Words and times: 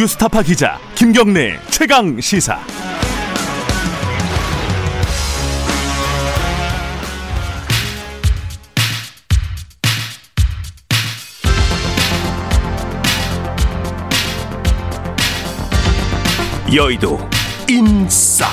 뉴스타파 0.00 0.40
기자 0.42 0.78
김경래 0.94 1.60
최강 1.68 2.18
시사. 2.18 2.58
여의도 16.74 17.18
인싸 17.68 18.46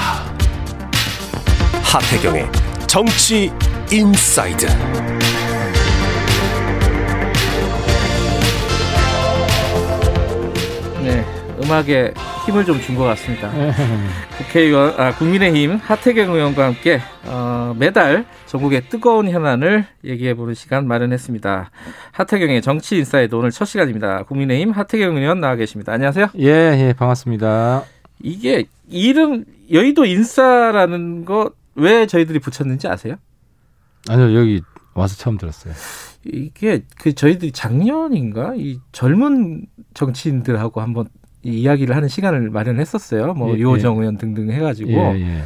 하태경의 1.82 2.52
정치 2.88 3.50
인사이드. 3.90 4.68
음악에 11.64 12.14
힘을 12.46 12.66
좀 12.66 12.80
준 12.82 12.96
것 12.96 13.04
같습니다. 13.04 13.52
국회의원, 14.38 14.94
아, 15.00 15.14
국민의힘 15.16 15.78
하태경 15.82 16.34
의원과 16.34 16.66
함께 16.66 17.00
어, 17.26 17.76
매달 17.78 18.26
전국의 18.46 18.90
뜨거운 18.90 19.30
현안을 19.30 19.86
얘기해보는 20.04 20.54
시간 20.54 20.88
마련했습니다. 20.88 21.72
하태경의 22.12 22.62
정치 22.62 22.98
인사이드 22.98 23.36
오늘 23.36 23.52
첫 23.52 23.66
시간입니다. 23.66 24.24
국민의힘 24.24 24.72
하태경 24.72 25.18
의원 25.18 25.40
나와 25.42 25.56
계십니다. 25.56 25.94
안녕하세요. 25.94 26.28
예, 26.40 26.46
예, 26.48 26.94
반갑습니다. 26.98 27.84
이게 28.22 28.66
이름 28.90 29.46
여의도 29.72 30.06
인싸라는 30.06 31.26
거 31.26 31.52
왜 31.80 32.08
저희들이 32.08 32.40
붙였는지 32.40 32.88
아세요? 32.88 33.18
아니요, 34.10 34.36
여기 34.36 34.62
와서 34.96 35.16
처음 35.16 35.38
들었어요. 35.38 35.76
이게 36.26 36.82
그 36.98 37.14
저희들이 37.14 37.52
작년인가 37.52 38.54
이 38.58 38.80
젊은 38.92 39.68
정치인들하고 39.94 40.82
한번 40.82 41.06
이 41.48 41.62
이야기를 41.62 41.96
하는 41.96 42.08
시간을 42.08 42.50
마련했었어요. 42.50 43.34
뭐 43.34 43.54
예, 43.56 43.60
유호정 43.60 44.00
의원 44.00 44.18
등등 44.18 44.52
해가지고 44.52 44.92
예, 44.92 45.22
예. 45.22 45.44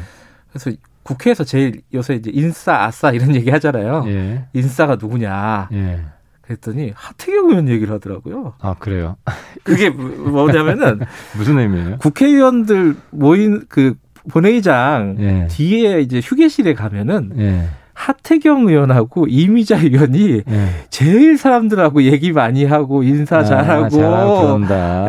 그래서 0.50 0.72
국회에서 1.04 1.44
제일 1.44 1.80
요새 1.94 2.14
이제 2.14 2.30
인싸 2.34 2.84
아싸 2.84 3.12
이런 3.12 3.34
얘기 3.34 3.50
하잖아요. 3.50 4.04
예, 4.08 4.44
인싸가 4.52 4.96
누구냐 4.96 5.68
예. 5.72 6.00
그랬더니 6.42 6.92
하태경 6.94 7.50
의원 7.50 7.68
얘기를 7.68 7.94
하더라고요. 7.94 8.54
아, 8.60 8.74
그래요? 8.74 9.16
그게 9.62 9.90
뭐냐면은 9.90 11.00
무슨 11.36 11.58
의미예요? 11.58 11.98
국회의원들 11.98 12.96
모인 13.10 13.62
그 13.68 13.94
본회의장 14.30 15.16
예. 15.20 15.46
뒤에 15.48 16.00
이제 16.00 16.20
휴게실에 16.22 16.74
가면은 16.74 17.32
예, 17.38 17.68
하태경 17.94 18.68
의원하고 18.68 19.26
이미자 19.28 19.78
의원이 19.78 20.42
예. 20.48 20.68
제일 20.90 21.38
사람들하고 21.38 22.02
얘기 22.04 22.32
많이 22.32 22.64
하고 22.64 23.02
인사 23.02 23.38
아, 23.38 23.44
잘하고 23.44 23.88
잘하고. 23.88 24.60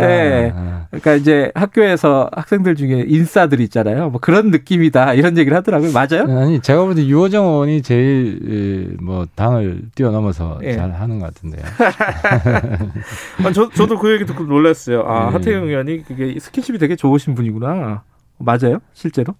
예. 0.02 0.54
아, 0.56 0.83
그러니까 0.94 1.16
이제 1.16 1.52
학교에서 1.56 2.30
학생들 2.34 2.76
중에 2.76 3.04
인싸들 3.08 3.60
있잖아요. 3.62 4.10
뭐 4.12 4.22
그런 4.22 4.52
느낌이다 4.52 5.16
이런 5.16 5.36
얘기를 5.40 5.58
하더라고요. 5.58 5.92
맞아요? 5.92 6.26
아니, 6.40 6.60
제가 6.62 6.84
볼 6.86 6.94
때 6.96 7.04
유호정 7.08 7.46
의원이 7.46 7.82
제일, 7.82 8.40
예, 8.48 8.96
뭐, 9.04 9.26
당을 9.34 9.82
뛰어넘어서 9.96 10.60
예. 10.62 10.74
잘 10.76 10.92
하는 10.92 11.18
것 11.18 11.34
같은데요. 11.34 11.64
아, 13.44 13.52
저 13.54 13.70
저도 13.70 13.98
그 13.98 14.14
얘기 14.14 14.26
듣고 14.26 14.44
놀랐어요. 14.44 15.02
아 15.08 15.28
예. 15.30 15.32
하태경 15.34 15.68
의원이 15.68 16.04
그게 16.06 16.38
스킨십이 16.40 16.78
되게 16.78 16.96
좋으신 16.96 17.34
분이구나. 17.36 18.04
맞아요? 18.38 18.80
실제로? 18.94 19.34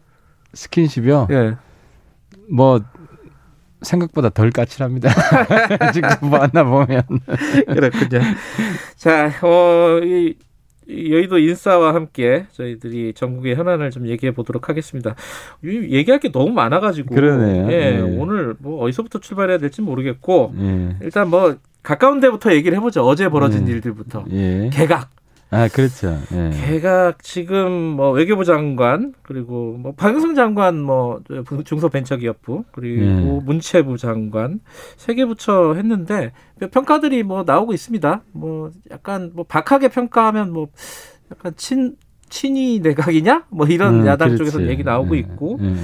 스킨십이요? 0.54 1.28
예. 1.32 1.56
뭐, 2.50 2.82
생각보다 3.82 4.30
덜 4.30 4.50
까칠합니다. 4.52 5.10
직접 5.94 6.26
만나보면. 6.26 7.04
그렇군요. 7.68 8.22
자, 8.96 9.30
어, 9.42 10.00
이, 10.04 10.30
이 10.30 10.36
여의도 10.90 11.38
인싸와 11.40 11.94
함께 11.94 12.46
저희들이 12.52 13.14
전국의 13.14 13.56
현안을 13.56 13.92
좀 13.92 14.08
얘기해 14.08 14.34
보도록 14.34 14.70
하겠습니다. 14.70 15.16
이- 15.64 15.88
얘기할 15.96 16.20
게 16.20 16.32
너무 16.32 16.52
많아가지고. 16.54 17.16
그러네요. 17.16 17.72
예, 17.72 17.96
예. 17.98 18.00
오늘 18.02 18.56
뭐 18.60 18.84
어디서부터 18.84 19.20
출발해야 19.20 19.58
될지 19.58 19.82
모르겠고 19.82 20.54
예. 20.60 20.96
일단 21.02 21.30
뭐 21.30 21.56
가까운 21.82 22.20
데부터 22.20 22.54
얘기를 22.54 22.78
해보죠. 22.78 23.02
어제 23.06 23.28
벌어진 23.30 23.68
예. 23.68 23.72
일들부터. 23.74 24.26
예. 24.32 24.70
개각. 24.72 25.10
아, 25.54 25.68
그렇죠. 25.68 26.20
예. 26.34 26.50
개각 26.66 27.22
지금 27.22 27.72
뭐 27.72 28.12
외교부 28.12 28.44
장관 28.44 29.14
그리고 29.22 29.78
뭐 29.80 29.94
박영선 29.94 30.34
장관 30.36 30.82
뭐 30.82 31.22
중소벤처기업부 31.66 32.64
그리고 32.72 33.04
예. 33.04 33.42
문체부 33.46 33.98
장관 33.98 34.60
세 34.98 35.14
개 35.14 35.26
부처 35.26 35.74
했는데 35.76 36.32
평가들이 36.72 37.22
뭐 37.24 37.44
나오고 37.46 37.74
있습니다. 37.74 38.24
뭐 38.32 38.72
약간 38.92 39.32
뭐 39.36 39.46
박하게 39.48 39.90
평가하면 39.90 40.52
뭐 40.52 40.70
약간 41.32 41.54
친 41.56 41.96
친이 42.30 42.80
내각이냐 42.80 43.46
뭐 43.50 43.68
이런 43.68 44.02
음, 44.02 44.08
야당 44.08 44.30
그렇지. 44.30 44.52
쪽에서 44.52 44.68
얘기 44.70 44.84
나오고 44.84 45.16
예, 45.16 45.20
있고 45.20 45.60
예, 45.62 45.66
예, 45.68 45.72
예. 45.72 45.76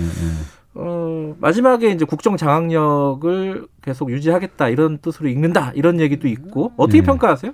어 0.73 1.35
마지막에 1.39 1.91
이제 1.91 2.05
국정 2.05 2.37
장악력을 2.37 3.67
계속 3.83 4.11
유지하겠다 4.11 4.69
이런 4.69 4.97
뜻으로 4.97 5.29
읽는다 5.29 5.73
이런 5.75 5.99
얘기도 5.99 6.27
있고 6.27 6.71
어떻게 6.77 6.99
예. 6.99 7.03
평가하세요? 7.03 7.51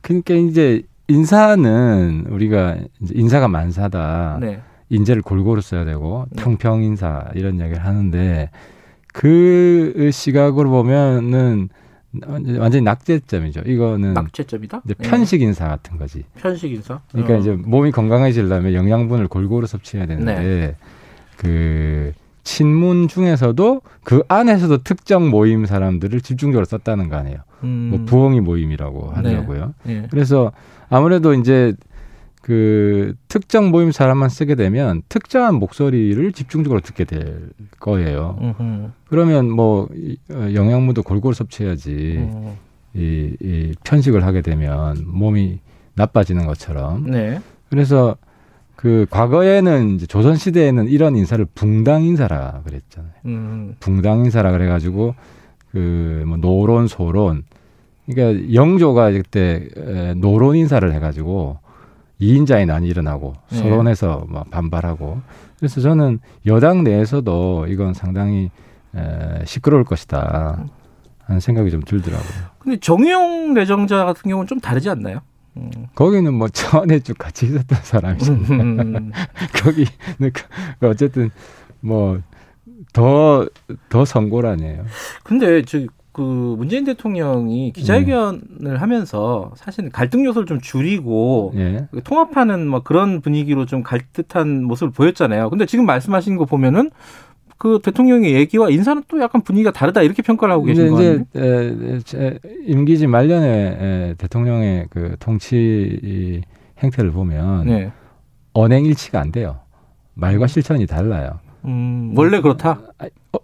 그러니까 0.00 0.34
이제 0.34 0.82
인사는 1.12 2.26
우리가 2.30 2.78
인사가 3.12 3.48
만사다. 3.48 4.38
네. 4.40 4.60
인재를 4.88 5.22
골고루 5.22 5.60
써야 5.60 5.84
되고 5.84 6.26
네. 6.30 6.42
탕평 6.42 6.82
인사 6.82 7.24
이런 7.34 7.58
이야기를 7.58 7.84
하는데 7.84 8.50
그 9.12 10.10
시각으로 10.12 10.70
보면은 10.70 11.68
완전히 12.58 12.82
낙제점이죠. 12.82 13.62
이거는 13.66 14.12
낙제점이다. 14.14 14.82
이제 14.84 14.94
예. 15.02 15.08
편식 15.08 15.40
인사 15.40 15.68
같은 15.68 15.96
거지. 15.96 16.24
편식 16.36 16.72
인사. 16.72 17.00
그러니까 17.10 17.34
어. 17.34 17.38
이제 17.38 17.52
몸이 17.52 17.90
건강해지려면 17.90 18.74
영양분을 18.74 19.28
골고루 19.28 19.66
섭취해야 19.66 20.06
되는데 20.06 20.34
네. 20.34 20.76
그 21.36 22.12
친문 22.44 23.08
중에서도 23.08 23.82
그 24.04 24.22
안에서도 24.28 24.78
특정 24.82 25.30
모임 25.30 25.66
사람들을 25.66 26.20
집중적으로 26.20 26.64
썼다는 26.64 27.08
거 27.08 27.16
아니에요. 27.16 27.38
음. 27.64 27.88
뭐 27.90 28.04
부엉이 28.04 28.40
모임이라고 28.40 29.10
하더라고요. 29.10 29.74
예. 29.88 30.06
그래서 30.10 30.52
아무래도 30.88 31.34
이제 31.34 31.74
그 32.42 33.14
특정 33.28 33.70
모임 33.70 33.92
사람만 33.92 34.28
쓰게 34.28 34.56
되면 34.56 35.02
특정한 35.08 35.54
목소리를 35.54 36.32
집중적으로 36.32 36.80
듣게 36.80 37.04
될 37.04 37.50
거예요. 37.78 38.36
음흠. 38.40 38.90
그러면 39.08 39.50
뭐 39.50 39.88
이, 39.94 40.16
어, 40.32 40.48
영양분도 40.52 41.04
골고루 41.04 41.34
섭취해야지 41.34 42.16
음. 42.18 42.56
이, 42.94 43.36
이 43.40 43.74
편식을 43.84 44.26
하게 44.26 44.42
되면 44.42 45.04
몸이 45.06 45.60
나빠지는 45.94 46.46
것처럼. 46.46 47.10
네. 47.10 47.40
그래서 47.70 48.16
그 48.82 49.06
과거에는 49.10 49.90
이제 49.90 50.06
조선 50.06 50.34
시대에는 50.34 50.88
이런 50.88 51.14
인사를 51.14 51.44
붕당 51.54 52.02
인사라 52.02 52.62
그랬잖아요. 52.66 53.12
음. 53.26 53.76
붕당 53.78 54.24
인사라 54.24 54.50
그래가지고 54.50 55.14
그 55.70 56.24
뭐 56.26 56.36
노론 56.36 56.88
소론 56.88 57.44
그러니까 58.06 58.52
영조가 58.52 59.12
그때 59.12 59.68
에, 59.76 60.14
노론 60.14 60.56
인사를 60.56 60.92
해가지고 60.94 61.58
이인좌의 62.18 62.66
난이 62.66 62.88
일어나고 62.88 63.34
네. 63.52 63.58
소론에서 63.58 64.26
막 64.28 64.50
반발하고 64.50 65.20
그래서 65.58 65.80
저는 65.80 66.18
여당 66.46 66.82
내에서도 66.82 67.66
이건 67.68 67.94
상당히 67.94 68.50
에, 68.96 69.44
시끄러울 69.44 69.84
것이다 69.84 70.66
하는 71.24 71.40
생각이 71.40 71.70
좀 71.70 71.82
들더라고요. 71.82 72.32
근데 72.58 72.80
정의용 72.80 73.54
내정자 73.54 74.04
같은 74.04 74.28
경우는 74.28 74.48
좀 74.48 74.58
다르지 74.58 74.90
않나요? 74.90 75.20
음. 75.56 75.70
거기는 75.94 76.32
뭐 76.32 76.48
전에 76.48 77.00
쭉 77.00 77.16
같이 77.18 77.46
있었던 77.46 77.78
사람이잖아요. 77.82 78.42
음. 78.50 79.12
거기는 79.62 79.90
그- 80.32 80.86
어쨌든 80.86 81.30
뭐더더 82.92 84.04
선고라네요. 84.06 84.84
근데 85.24 85.62
저그 85.62 86.54
문재인 86.58 86.84
대통령이 86.84 87.72
기자회견을 87.72 88.80
하면서 88.80 89.52
사실 89.56 89.90
갈등 89.90 90.24
요소를 90.24 90.46
좀 90.46 90.60
줄이고 90.60 91.52
예. 91.56 91.86
통합하는 92.04 92.66
뭐 92.68 92.82
그런 92.82 93.20
분위기로 93.20 93.66
좀 93.66 93.82
갈 93.82 94.00
듯한 94.12 94.64
모습을 94.64 94.92
보였잖아요. 94.92 95.50
근데 95.50 95.66
지금 95.66 95.86
말씀하신 95.86 96.36
거 96.36 96.44
보면은 96.44 96.90
그 97.62 97.78
대통령의 97.80 98.34
얘기와 98.34 98.70
인사는 98.70 99.04
또 99.06 99.20
약간 99.20 99.40
분위기가 99.40 99.70
다르다 99.70 100.02
이렇게 100.02 100.20
평가를 100.20 100.52
하고 100.52 100.64
계신 100.64 100.90
거 100.90 100.96
근데 100.96 101.24
아니에요? 101.36 101.94
이제 101.96 102.40
임기지 102.66 103.06
말년에 103.06 103.46
에, 103.80 104.14
대통령의 104.18 104.86
그 104.90 105.14
통치 105.20 106.00
이 106.02 106.40
행태를 106.82 107.12
보면 107.12 107.66
네. 107.66 107.92
언행 108.52 108.84
일치가 108.84 109.20
안 109.20 109.30
돼요. 109.30 109.60
말과 110.14 110.48
실천이 110.48 110.88
달라요. 110.88 111.38
음, 111.64 112.12
원래 112.16 112.40
그렇다. 112.40 112.80
어, 113.32 113.38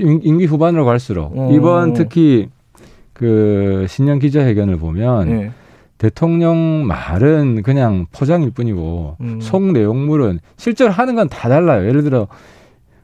임- 0.00 0.20
임기 0.22 0.46
후반으로 0.46 0.86
갈수록 0.86 1.30
어. 1.36 1.50
이번 1.52 1.92
특히 1.92 2.48
그 3.12 3.84
신년 3.86 4.18
기자회견을 4.18 4.78
보면 4.78 5.28
네. 5.28 5.50
대통령 5.98 6.86
말은 6.86 7.60
그냥 7.62 8.06
포장일 8.12 8.50
뿐이고 8.52 9.18
음. 9.20 9.40
속 9.42 9.62
내용물은 9.72 10.40
실제로 10.56 10.90
하는 10.90 11.16
건 11.16 11.28
다 11.28 11.50
달라요. 11.50 11.86
예를 11.86 12.02
들어 12.02 12.28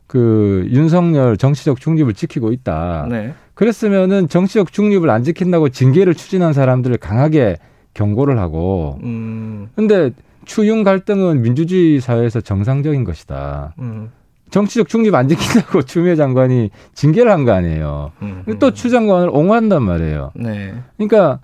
그 0.06 0.66
윤석열 0.70 1.36
정치적 1.36 1.80
중립을 1.80 2.14
지키고 2.14 2.52
있다. 2.52 3.06
네. 3.10 3.34
그랬으면은 3.54 4.28
정치적 4.28 4.72
중립을 4.72 5.08
안 5.10 5.22
지킨다고 5.22 5.68
징계를 5.68 6.14
추진한 6.14 6.52
사람들을 6.52 6.96
강하게 6.98 7.56
경고를 7.94 8.38
하고. 8.38 8.98
음, 9.02 9.68
근데 9.76 10.10
추윤 10.44 10.82
갈등은 10.84 11.40
민주주의 11.42 12.00
사회에서 12.00 12.40
정상적인 12.40 13.04
것이다. 13.04 13.74
음, 13.78 14.10
정치적 14.50 14.88
중립 14.88 15.14
안 15.14 15.28
지킨다고 15.28 15.82
추미애 15.86 16.16
장관이 16.16 16.70
징계를 16.94 17.30
한 17.30 17.44
거 17.44 17.52
아니에요. 17.52 18.12
음, 18.22 18.44
또추 18.58 18.90
장관을 18.90 19.28
옹호한단 19.30 19.82
말이에요. 19.82 20.32
네. 20.34 20.74
그러니까 20.96 21.38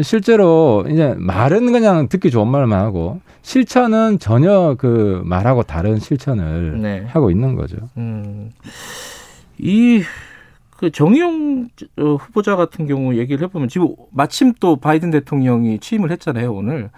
실제로 0.00 0.86
이제 0.88 1.14
말은 1.18 1.70
그냥 1.72 2.08
듣기 2.08 2.30
좋은 2.30 2.48
말만 2.48 2.80
하고 2.80 3.20
실천은 3.42 4.18
전혀 4.18 4.74
그 4.78 5.20
말하고 5.24 5.64
다른 5.64 5.98
실천을 5.98 6.80
네. 6.80 7.04
하고 7.08 7.30
있는 7.30 7.54
거죠. 7.56 7.76
음, 7.98 8.50
이, 9.58 10.02
그 10.70 10.90
정의용 10.90 11.68
어, 11.98 12.14
후보자 12.14 12.56
같은 12.56 12.86
경우 12.86 13.14
얘기를 13.16 13.44
해보면 13.46 13.68
지금 13.68 13.94
마침 14.10 14.54
또 14.60 14.76
바이든 14.76 15.10
대통령이 15.10 15.78
취임을 15.80 16.10
했잖아요, 16.12 16.54
오늘. 16.54 16.90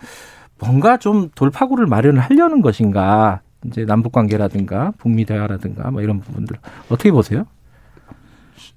뭔가 0.61 0.97
좀 0.97 1.31
돌파구를 1.35 1.87
마련을 1.87 2.21
하려는 2.21 2.63
것인가. 2.63 3.41
이제 3.67 3.87
남북 3.87 4.13
관계라든가 4.13 4.93
북미 4.99 5.25
대화라든가 5.25 5.91
뭐 5.91 6.03
이런 6.03 6.21
부분들 6.21 6.57
어떻게 6.91 7.11
보세요? 7.11 7.47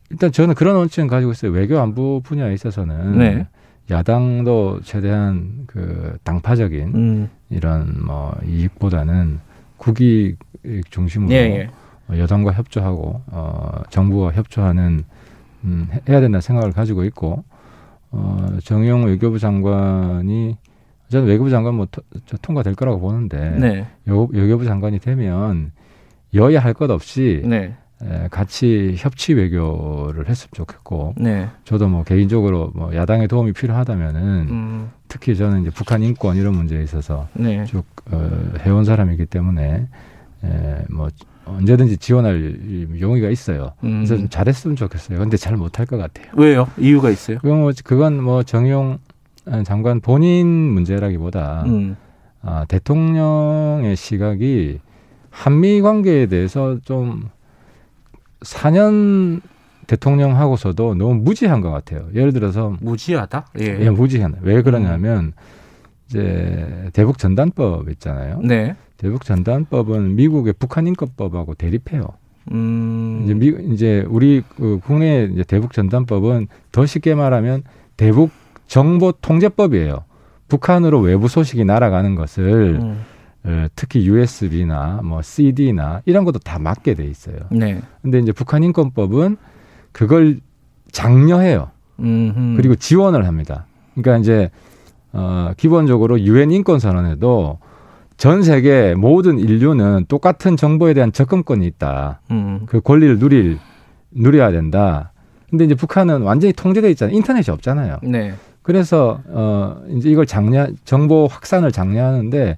일단 0.09 0.31
저는 0.31 0.55
그런 0.55 0.77
원칙은 0.77 1.07
가지고 1.07 1.33
있어요. 1.33 1.51
외교 1.51 1.77
안보 1.77 2.21
분야에 2.21 2.53
있어서는 2.53 3.17
네. 3.17 3.47
야당도 3.89 4.81
최대한 4.83 5.63
그 5.67 6.17
당파적인 6.23 6.95
음, 6.95 7.29
이런 7.49 7.95
뭐 8.05 8.35
이익보다는 8.45 9.39
국익 9.77 10.37
중심으로 10.89 11.31
예, 11.33 11.69
예. 12.11 12.19
여당과 12.19 12.51
협조하고 12.53 13.21
어 13.27 13.81
정부와 13.89 14.31
협조하는 14.33 15.03
음 15.63 15.87
해- 15.91 16.01
해야 16.09 16.19
된다는 16.19 16.41
생각을 16.41 16.71
가지고 16.73 17.03
있고 17.05 17.43
어 18.11 18.47
정용 18.63 19.05
외교부 19.05 19.39
장관이 19.39 20.57
저는 21.09 21.27
외교부 21.27 21.49
장관 21.49 21.75
뭐 21.75 21.87
토- 21.89 22.01
저 22.25 22.35
통과될 22.37 22.75
거라고 22.75 22.99
보는데 22.99 23.51
네, 23.51 23.85
여, 24.09 24.27
외교부 24.31 24.65
장관이 24.65 24.99
되면 24.99 25.71
여야 26.33 26.59
할 26.59 26.73
것 26.73 26.89
없이 26.91 27.41
네, 27.45 27.55
에, 27.57 27.73
같이 28.29 28.93
협치 28.97 29.33
외교를 29.33 30.29
했으면 30.29 30.49
좋겠고 30.53 31.15
네. 31.17 31.49
저도 31.63 31.87
뭐 31.87 32.03
개인적으로 32.03 32.71
뭐 32.75 32.93
야당의 32.95 33.27
도움이 33.27 33.53
필요하다면은 33.53 34.21
음, 34.21 34.91
특히 35.07 35.35
저는 35.35 35.61
이제 35.61 35.71
북한 35.71 36.03
인권 36.03 36.37
이런 36.37 36.53
문제에 36.53 36.83
있어서 36.83 37.27
네. 37.33 37.65
쭉 37.65 37.83
어, 38.11 38.51
해온 38.59 38.85
사람이기 38.85 39.25
때문에 39.25 39.87
에, 40.43 40.85
뭐 40.89 41.09
언제든지 41.45 41.97
지원할 41.97 42.59
용의가 42.99 43.29
있어요. 43.29 43.73
음. 43.83 44.03
그래서 44.03 44.17
좀 44.17 44.29
잘했으면 44.29 44.75
좋겠어요. 44.75 45.17
근데 45.17 45.37
잘 45.37 45.57
못할 45.57 45.85
것 45.85 45.97
같아요. 45.97 46.27
왜요? 46.35 46.67
이유가 46.77 47.09
있어요? 47.09 47.39
그건 47.39 47.61
뭐, 47.61 47.71
그건 47.83 48.21
뭐 48.21 48.43
정용 48.43 48.99
장관 49.63 50.01
본인 50.01 50.47
문제라기보다 50.47 51.63
음, 51.67 51.95
아, 52.41 52.65
대통령의 52.67 53.95
시각이 53.95 54.79
한미 55.29 55.81
관계에 55.81 56.25
대해서 56.27 56.77
좀 56.83 57.29
4년 58.41 59.41
대통령 59.87 60.35
하고서도 60.37 60.95
너무 60.95 61.15
무지한 61.15 61.61
것 61.61 61.71
같아요. 61.71 62.07
예를 62.13 62.33
들어서 62.33 62.75
무지하다? 62.81 63.47
예. 63.61 63.77
예, 63.79 63.89
무지한. 63.89 64.35
왜 64.41 64.61
그러냐면 64.61 65.33
이제 66.09 66.89
대북 66.93 67.17
전단법 67.17 67.89
있잖아요. 67.89 68.39
네. 68.43 68.75
대북 68.97 69.23
전단법은 69.23 70.15
미국의 70.15 70.53
북한 70.59 70.87
인권법하고 70.87 71.53
대립해요. 71.53 72.05
음, 72.51 73.21
이제 73.23 73.33
미 73.33 73.73
이제 73.73 74.05
우리 74.07 74.41
그 74.55 74.79
국내 74.83 75.29
이제 75.31 75.43
대북 75.43 75.73
전단법은 75.73 76.47
더 76.71 76.85
쉽게 76.85 77.15
말하면 77.15 77.63
대북 77.97 78.31
정보 78.67 79.11
통제법이에요. 79.11 80.03
북한으로 80.47 80.99
외부 81.01 81.27
소식이 81.27 81.65
날아가는 81.65 82.15
것을 82.15 82.79
음, 82.81 82.81
어, 82.81 83.05
특히 83.75 84.05
USB나 84.05 85.01
뭐 85.03 85.21
CD나 85.21 86.01
이런 86.05 86.25
것도 86.25 86.39
다 86.39 86.59
막게 86.59 86.95
돼 86.95 87.05
있어요. 87.05 87.37
네. 87.49 87.81
근데 88.01 88.19
이제 88.19 88.31
북한 88.31 88.63
인권법은 88.63 89.37
그걸 89.91 90.39
장려해요. 90.91 91.71
음, 91.99 92.53
그리고 92.57 92.75
지원을 92.75 93.25
합니다. 93.25 93.65
그러니까 93.95 94.17
이제 94.17 94.51
어 95.13 95.51
기본적으로 95.57 96.19
유엔 96.21 96.51
인권 96.51 96.79
선언에도 96.79 97.59
전 98.17 98.43
세계 98.43 98.95
모든 98.95 99.39
인류는 99.39 100.05
똑같은 100.07 100.57
정보에 100.57 100.93
대한 100.93 101.11
접근권이 101.11 101.65
있다. 101.65 102.21
음, 102.31 102.61
그 102.65 102.81
권리를 102.81 103.19
누릴 103.19 103.59
누려야 104.11 104.51
된다. 104.51 105.13
근데 105.49 105.63
이제 105.65 105.75
북한은 105.75 106.23
완전히 106.23 106.51
통제돼 106.53 106.89
있잖아요. 106.91 107.15
인터넷이 107.15 107.51
없잖아요. 107.53 107.99
네. 108.03 108.33
그래서 108.61 109.21
어 109.27 109.81
이제 109.89 110.09
이걸 110.09 110.25
장려 110.25 110.67
정보 110.83 111.27
확산을 111.27 111.71
장려하는데 111.71 112.57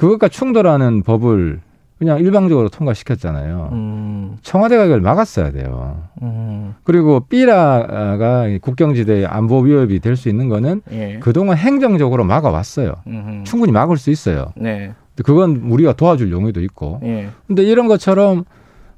그것과 0.00 0.28
충돌하는 0.28 1.02
법을 1.02 1.60
그냥 1.98 2.18
일방적으로 2.20 2.70
통과시켰잖아요. 2.70 3.68
음, 3.72 4.38
청와대가 4.40 4.86
이걸 4.86 5.02
막았어야 5.02 5.50
돼요. 5.52 6.04
음, 6.22 6.74
그리고 6.84 7.20
삐라가 7.20 8.46
국경지대 8.62 9.26
안보 9.26 9.60
위협이 9.60 10.00
될 10.00 10.16
수 10.16 10.30
있는 10.30 10.48
거는 10.48 10.80
예. 10.92 11.18
그동안 11.20 11.58
행정적으로 11.58 12.24
막아왔어요. 12.24 12.94
음, 13.08 13.44
충분히 13.46 13.72
막을 13.72 13.98
수 13.98 14.10
있어요. 14.10 14.54
네. 14.56 14.94
그건 15.22 15.56
우리가 15.56 15.92
도와줄 15.92 16.32
용의도 16.32 16.62
있고. 16.62 17.00
예. 17.02 17.28
근데 17.46 17.62
이런 17.64 17.86
것처럼 17.86 18.44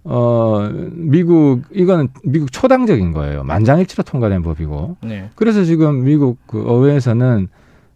어 0.04 0.68
미국 0.92 1.62
이거는 1.72 2.10
미국 2.22 2.52
초당적인 2.52 3.10
거예요. 3.10 3.42
만장일치로 3.42 4.04
통과된 4.04 4.42
법이고. 4.42 4.98
네. 5.02 5.30
그래서 5.34 5.64
지금 5.64 6.04
미국 6.04 6.38
그 6.46 6.62
의회에서는 6.64 7.48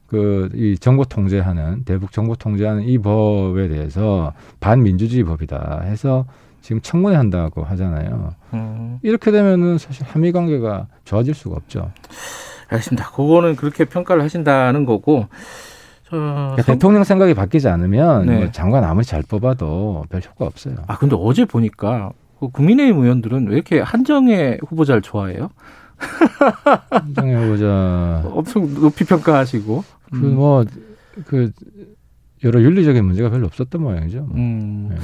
그 0.07 0.49
이 0.55 0.77
정보 0.79 1.05
통제하는 1.05 1.85
대북 1.85 2.13
정보 2.13 2.35
통제하는 2.37 2.83
이 2.85 2.99
법에 2.99 3.69
대해서 3.69 4.33
반민주주의 4.61 5.25
법이다 5.25 5.81
해서 5.85 6.25
지금 6.63 6.81
청문회 6.81 7.17
한다고 7.17 7.63
하잖아요. 7.65 8.35
음, 8.55 8.99
이렇게 9.03 9.31
되면은 9.31 9.79
사실 9.79 10.05
한미 10.07 10.33
관계가 10.33 10.87
좋아질 11.05 11.35
수가 11.35 11.57
없죠. 11.57 11.91
알겠습니다. 12.69 13.11
그거는 13.11 13.55
그렇게 13.57 13.85
평가를 13.85 14.23
하신다는 14.23 14.85
거고. 14.85 15.27
저, 16.09 16.11
그러니까 16.17 16.63
선- 16.63 16.75
대통령 16.77 17.05
생각이 17.05 17.35
바뀌지 17.35 17.69
않으면 17.69 18.27
네. 18.27 18.37
뭐 18.39 18.51
장관 18.53 18.85
아무리 18.85 19.05
잘 19.05 19.23
뽑아도 19.23 20.05
별 20.09 20.21
효과 20.23 20.47
없어요. 20.47 20.77
아 20.87 20.97
근데 20.99 21.17
어제 21.19 21.45
보니까 21.45 22.11
그 22.41 22.49
국민의힘 22.49 23.01
의원들은 23.03 23.49
왜 23.49 23.55
이렇게 23.55 23.81
한정혜 23.81 24.59
후보자를 24.69 25.03
좋아해요? 25.03 25.51
한정혜 26.91 27.35
후보자 27.37 28.23
엄청 28.33 28.73
높이 28.75 29.05
평가하시고. 29.05 29.85
음. 30.15 30.21
그뭐그 30.21 31.53
여러 32.45 32.61
윤리적인 32.61 33.05
문제가 33.05 33.31
별로 33.31 33.47
없었던 33.47 33.81
모양이죠. 33.81 34.21
뭐. 34.23 34.37
음, 34.37 34.89
네. 34.91 34.97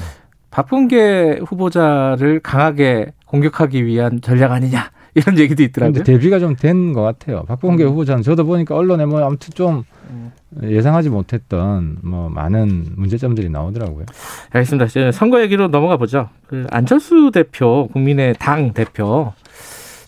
박범계 0.50 1.40
후보자를 1.46 2.40
강하게 2.40 3.12
공격하기 3.26 3.84
위한 3.86 4.20
전략 4.20 4.52
아니냐 4.52 4.90
이런 5.14 5.38
얘기도 5.38 5.62
있더라고요. 5.62 6.02
대비가 6.04 6.38
좀 6.38 6.56
된 6.56 6.92
것 6.92 7.02
같아요. 7.02 7.44
박봉계 7.44 7.84
후보자는 7.84 8.22
저도 8.22 8.44
보니까 8.44 8.76
언론에 8.76 9.06
뭐 9.06 9.24
아무튼 9.24 9.52
좀 9.54 9.84
음. 10.10 10.30
예상하지 10.62 11.08
못했던 11.08 11.96
뭐 12.02 12.28
많은 12.28 12.92
문제점들이 12.96 13.48
나오더라고요. 13.48 14.04
알겠습니다. 14.50 14.84
이제 14.86 15.10
선거 15.10 15.40
얘기로 15.40 15.68
넘어가 15.68 15.96
보죠. 15.96 16.28
그 16.46 16.66
안철수 16.70 17.30
대표, 17.32 17.88
국민의 17.92 18.34
당 18.38 18.74
대표 18.74 19.32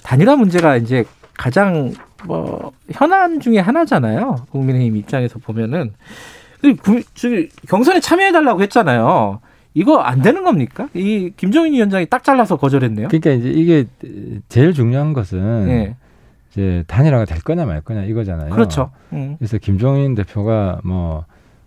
단일화 0.02 0.36
문제가 0.36 0.76
이제 0.76 1.04
가장 1.38 1.92
뭐 2.26 2.72
현안 2.90 3.40
중에 3.40 3.58
하나잖아요. 3.58 4.46
국민의힘 4.50 4.96
입장에서 4.96 5.38
보면은 5.38 5.92
경선에 7.68 8.00
참여해 8.00 8.32
달라고 8.32 8.62
했잖아요. 8.62 9.40
이거 9.74 9.98
안 9.98 10.22
되는 10.22 10.44
겁니까? 10.44 10.88
이 10.94 11.32
김종인 11.36 11.74
위원장이 11.74 12.06
딱 12.06 12.22
잘라서 12.22 12.56
거절했네요. 12.56 13.08
그러니까 13.08 13.30
이제 13.30 13.48
이게 13.50 13.84
제일 14.48 14.72
중요한 14.72 15.12
것은 15.12 15.68
예, 15.68 15.96
이제 16.52 16.84
단일화가 16.86 17.24
될 17.24 17.40
거냐 17.40 17.64
말 17.66 17.80
거냐 17.80 18.04
이거잖아요. 18.04 18.50
그렇죠. 18.50 18.90
음, 19.12 19.34
그래서 19.38 19.58
김종인 19.58 20.14
대표가 20.14 20.80
뭐 20.84 21.24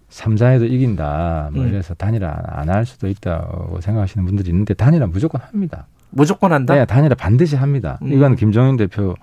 삼자에도 0.08 0.66
이긴다. 0.66 1.50
뭐 1.54 1.64
음. 1.64 1.68
이래서 1.68 1.94
단일화 1.96 2.34
안 2.48 2.70
할 2.70 2.86
수도 2.86 3.10
있다고 3.10 3.82
생각하시는 3.82 4.26
분들이 4.26 4.50
있는데 4.52 4.74
단일화 4.74 5.08
무조건 5.08 5.42
합니다. 5.42 5.86
무조건 6.10 6.54
한다. 6.54 6.74
네, 6.76 6.86
단일화 6.86 7.16
반드시 7.16 7.58
합니다. 7.58 8.00
음. 8.04 8.14
이건 8.14 8.38
김종인 8.38 8.78
대표 8.78 9.16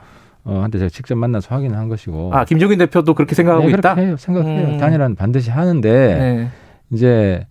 어, 0.45 0.61
한테 0.63 0.79
제가 0.79 0.89
직접 0.91 1.17
만나서 1.17 1.55
확인한 1.55 1.89
것이고. 1.89 2.31
아 2.35 2.45
김종인 2.45 2.79
대표도 2.79 3.15
그렇게 3.15 3.35
생각하고 3.35 3.65
네, 3.67 3.71
있다. 3.71 3.95
그렇게 3.95 4.03
해요. 4.09 4.17
생각해요. 4.19 4.69
음. 4.75 4.79
단일화는 4.79 5.17
반드시 5.17 5.51
하는데 5.51 5.91
네. 5.91 6.49
이제 6.91 7.47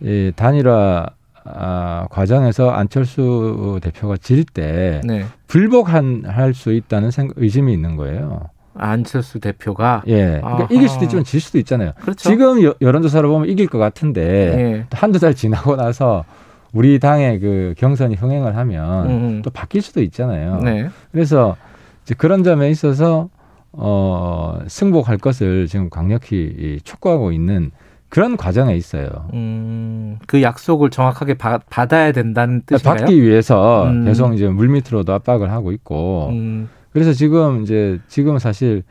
이 0.00 0.30
단일화 0.36 1.06
아, 1.46 2.06
과정에서 2.10 2.70
안철수 2.70 3.78
대표가 3.82 4.16
질 4.16 4.44
때 4.44 5.00
네. 5.04 5.24
불복한 5.46 6.22
할 6.26 6.54
수 6.54 6.72
있다는 6.72 7.10
생각, 7.10 7.34
의심이 7.38 7.72
있는 7.72 7.96
거예요. 7.96 8.40
안철수 8.76 9.38
대표가 9.40 10.02
예, 10.08 10.40
그러니까 10.42 10.48
아하. 10.64 10.68
이길 10.70 10.88
수도 10.88 11.04
있지만 11.04 11.24
질 11.24 11.40
수도 11.40 11.58
있잖아요. 11.58 11.92
그렇죠. 12.00 12.28
지금 12.28 12.62
여, 12.64 12.74
여론조사로 12.80 13.28
보면 13.30 13.48
이길 13.48 13.68
것 13.68 13.78
같은데 13.78 14.22
예. 14.22 14.86
또 14.90 14.96
한두 14.98 15.18
달 15.20 15.34
지나고 15.34 15.76
나서 15.76 16.24
우리 16.72 16.98
당의 16.98 17.38
그 17.38 17.74
경선이 17.78 18.16
흥행을 18.16 18.56
하면 18.56 19.10
음. 19.10 19.42
또 19.44 19.50
바뀔 19.50 19.80
수도 19.82 20.02
있잖아요. 20.02 20.60
네. 20.60 20.88
그래서 21.12 21.56
이제 22.04 22.14
그런 22.16 22.44
점에 22.44 22.70
있어서 22.70 23.28
어, 23.72 24.60
승복할 24.68 25.18
것을 25.18 25.66
지금 25.66 25.90
강력히 25.90 26.78
촉구하고 26.84 27.32
있는 27.32 27.70
그런 28.08 28.36
과정에 28.36 28.76
있어요. 28.76 29.08
음, 29.32 30.18
그 30.28 30.40
약속을 30.40 30.90
정확하게 30.90 31.34
받, 31.34 31.92
아야 31.92 32.12
된다는 32.12 32.62
뜻인가요? 32.64 32.96
받기 32.96 33.20
위해서 33.20 33.88
음. 33.88 34.04
계속 34.04 34.34
이제 34.34 34.46
물밑으로도 34.48 35.12
압박을 35.12 35.50
하고 35.50 35.72
있고. 35.72 36.28
음. 36.30 36.68
그래서 36.92 37.12
지금 37.12 37.62
이제 37.62 37.98
지금 38.06 38.38
사실 38.38 38.84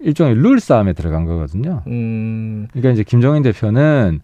일종의 0.00 0.34
룰 0.34 0.60
싸움에 0.60 0.92
들어간 0.92 1.24
거거든요. 1.24 1.82
음. 1.86 2.68
그러니까 2.72 2.90
이제 2.90 3.02
김정인 3.04 3.42
대표는 3.42 4.20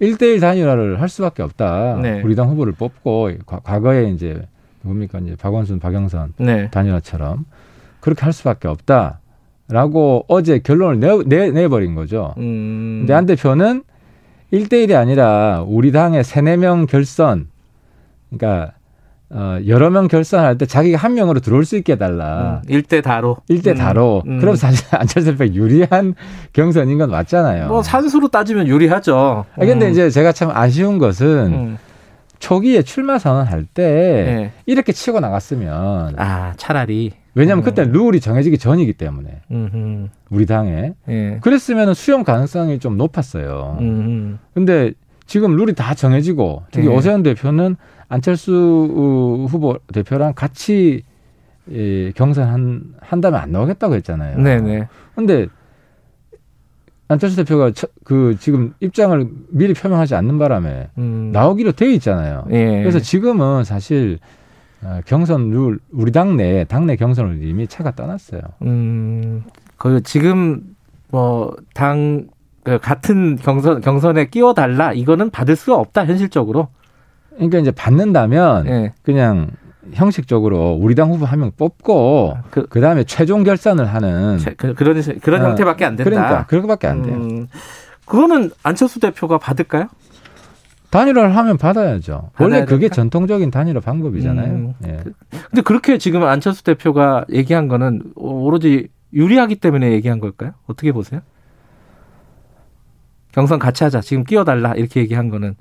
1대1 0.00 0.40
단일화를 0.40 1.00
할 1.00 1.08
수밖에 1.10 1.42
없다. 1.42 1.98
네. 2.00 2.22
우리 2.24 2.34
당 2.34 2.48
후보를 2.48 2.72
뽑고 2.72 3.30
과, 3.44 3.60
거에 3.60 4.10
이제 4.10 4.42
뭡니까 4.80 5.18
이제 5.18 5.36
박원순, 5.36 5.80
박영선 5.80 6.32
네. 6.38 6.70
단일화처럼 6.70 7.44
그렇게 8.02 8.22
할 8.22 8.34
수밖에 8.34 8.68
없다 8.68 9.20
라고 9.68 10.26
어제 10.28 10.58
결론을 10.58 11.00
내, 11.00 11.36
내, 11.36 11.50
내버린 11.50 11.94
거죠. 11.94 12.34
음. 12.36 12.98
근데 13.00 13.14
안 13.14 13.24
대표는 13.24 13.84
1대1이 14.52 14.94
아니라 14.94 15.64
우리 15.66 15.92
당의 15.92 16.24
3, 16.24 16.44
4명 16.44 16.86
결선 16.86 17.48
그러니까 18.28 18.74
어, 19.30 19.58
여러 19.66 19.88
명 19.88 20.08
결선할 20.08 20.58
때 20.58 20.66
자기가 20.66 20.98
한 20.98 21.14
명으로 21.14 21.40
들어올 21.40 21.64
수 21.64 21.78
있게 21.78 21.94
해달라. 21.94 22.60
음, 22.68 22.70
1대 22.70 23.02
다로. 23.02 23.38
1대 23.48 23.74
다로. 23.74 24.22
음, 24.26 24.32
음. 24.32 24.40
그럼 24.40 24.56
사실 24.56 24.84
안철수 24.94 25.34
대표 25.34 25.54
유리한 25.54 26.14
경선인 26.52 26.98
건 26.98 27.10
맞잖아요. 27.10 27.68
뭐 27.68 27.82
산수로 27.82 28.28
따지면 28.28 28.66
유리하죠. 28.66 29.46
아, 29.54 29.58
근데 29.58 29.86
음. 29.86 29.92
이제 29.92 30.10
제가 30.10 30.32
참 30.32 30.50
아쉬운 30.52 30.98
것은 30.98 31.26
음. 31.26 31.78
초기에 32.40 32.82
출마 32.82 33.18
선언할 33.18 33.64
때 33.64 33.82
네. 33.82 34.52
이렇게 34.66 34.92
치고 34.92 35.20
나갔으면. 35.20 36.16
아, 36.18 36.52
차라리. 36.58 37.12
왜냐하면 37.34 37.62
음. 37.62 37.64
그때 37.64 37.84
룰이 37.84 38.20
정해지기 38.20 38.58
전이기 38.58 38.92
때문에. 38.94 39.40
음흠. 39.50 40.08
우리 40.30 40.46
당에. 40.46 40.94
네. 41.06 41.38
그랬으면 41.40 41.94
수용 41.94 42.24
가능성이 42.24 42.78
좀 42.78 42.96
높았어요. 42.96 43.78
음흠. 43.80 44.38
근데 44.54 44.92
지금 45.26 45.56
룰이 45.56 45.74
다 45.74 45.94
정해지고 45.94 46.64
저기 46.70 46.88
네. 46.88 46.94
오세훈 46.94 47.22
대표는 47.22 47.76
안철수 48.08 49.46
후보 49.48 49.78
대표랑 49.92 50.34
같이 50.34 51.02
예, 51.70 52.10
경선 52.12 52.94
한다면 53.00 53.40
안 53.40 53.52
나오겠다고 53.52 53.94
했잖아요. 53.94 54.36
네네. 54.38 54.88
근데 55.14 55.46
안철수 57.08 57.36
대표가 57.36 57.70
처, 57.70 57.86
그 58.04 58.36
지금 58.40 58.74
입장을 58.80 59.28
미리 59.48 59.72
표명하지 59.72 60.14
않는 60.14 60.38
바람에 60.38 60.88
음. 60.98 61.30
나오기로 61.32 61.72
돼 61.72 61.92
있잖아요. 61.94 62.44
예. 62.50 62.80
그래서 62.80 62.98
지금은 62.98 63.64
사실 63.64 64.18
어, 64.18 64.41
경선 65.06 65.50
룰 65.50 65.78
우리 65.92 66.12
당내 66.12 66.64
당내 66.64 66.96
경선을 66.96 67.42
이미 67.44 67.66
차가 67.66 67.92
떠났어요. 67.92 68.40
음. 68.62 69.44
그 69.76 70.02
지금 70.02 70.62
뭐당 71.10 72.26
그 72.64 72.78
같은 72.78 73.36
경선 73.36 73.80
경선에 73.80 74.26
끼워 74.26 74.54
달라 74.54 74.92
이거는 74.92 75.30
받을 75.30 75.56
수가 75.56 75.76
없다 75.76 76.06
현실적으로. 76.06 76.68
그러니까 77.34 77.58
이제 77.58 77.70
받는다면 77.70 78.64
네. 78.64 78.92
그냥 79.02 79.50
형식적으로 79.94 80.78
우리 80.80 80.94
당 80.94 81.10
후보 81.10 81.24
한 81.26 81.40
명 81.40 81.50
뽑고 81.56 82.36
그, 82.50 82.66
그 82.68 82.80
다음에 82.80 83.04
최종 83.04 83.42
결산을 83.42 83.86
하는 83.86 84.38
그, 84.56 84.74
그런 84.74 85.02
그런 85.20 85.42
어, 85.42 85.48
형태밖에 85.48 85.84
안 85.84 85.96
된다. 85.96 86.10
그러니까 86.10 86.46
그렇게밖에 86.46 86.86
안 86.86 87.02
돼요. 87.02 87.16
음, 87.16 87.48
그거는 88.06 88.50
안철수 88.62 89.00
대표가 89.00 89.38
받을까요? 89.38 89.88
단일화를 90.92 91.34
하면 91.34 91.56
받아야죠. 91.56 92.30
원래 92.38 92.66
그게 92.66 92.80
될까? 92.80 92.96
전통적인 92.96 93.50
단일화 93.50 93.80
방법이잖아요. 93.80 94.52
음, 94.52 94.74
예. 94.86 94.98
근데 95.30 95.62
그렇게 95.64 95.96
지금 95.96 96.22
안철수 96.22 96.62
대표가 96.62 97.24
얘기한 97.32 97.66
거는 97.66 98.02
오로지 98.14 98.88
유리하기 99.14 99.56
때문에 99.56 99.92
얘기한 99.92 100.20
걸까요? 100.20 100.52
어떻게 100.66 100.92
보세요? 100.92 101.22
경선 103.32 103.58
같이 103.58 103.84
하자. 103.84 104.02
지금 104.02 104.22
끼워달라. 104.24 104.74
이렇게 104.74 105.00
얘기한 105.00 105.30
거는. 105.30 105.54